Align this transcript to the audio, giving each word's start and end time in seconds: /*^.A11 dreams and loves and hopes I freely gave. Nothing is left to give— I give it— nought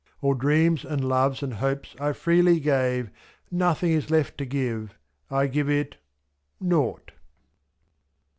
/*^.A11 0.23 0.39
dreams 0.39 0.83
and 0.83 1.05
loves 1.07 1.43
and 1.43 1.53
hopes 1.53 1.95
I 1.99 2.11
freely 2.13 2.59
gave. 2.59 3.11
Nothing 3.51 3.91
is 3.91 4.09
left 4.09 4.35
to 4.39 4.45
give— 4.47 4.97
I 5.29 5.45
give 5.45 5.69
it— 5.69 5.97
nought 6.59 7.11